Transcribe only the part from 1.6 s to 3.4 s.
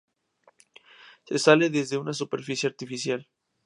desde una superficie artificial.